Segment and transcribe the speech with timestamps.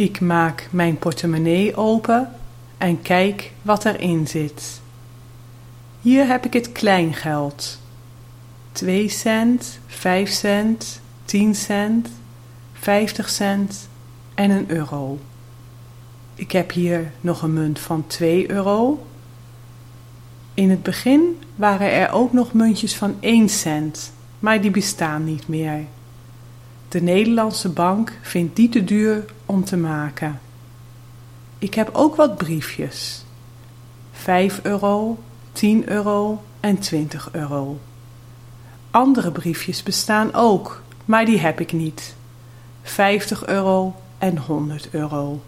[0.00, 2.28] Ik maak mijn portemonnee open
[2.78, 4.80] en kijk wat erin zit.
[6.00, 7.80] Hier heb ik het kleingeld.
[8.72, 12.08] 2 cent, 5 cent, 10 cent,
[12.72, 13.88] 50 cent
[14.34, 15.18] en een euro.
[16.34, 19.06] Ik heb hier nog een munt van 2 euro.
[20.54, 25.48] In het begin waren er ook nog muntjes van 1 cent, maar die bestaan niet
[25.48, 25.84] meer.
[26.90, 30.40] De Nederlandse bank vindt die te duur om te maken.
[31.58, 33.24] Ik heb ook wat briefjes.
[34.12, 35.18] 5 euro,
[35.52, 37.80] 10 euro en 20 euro.
[38.90, 42.14] Andere briefjes bestaan ook, maar die heb ik niet.
[42.82, 45.42] 50 euro en 100 euro.